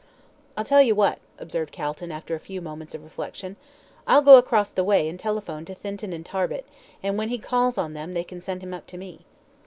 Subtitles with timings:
[0.57, 3.55] "I'll tell you what," observed Calton, after a few moments of reflection,
[4.07, 6.65] "I'll go across the way and telephone to Thinton and Tarbit,
[7.03, 9.19] and when he calls on them they can send him up to me."